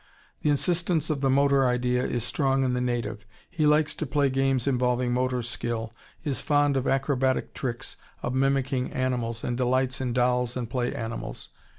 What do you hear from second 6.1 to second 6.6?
is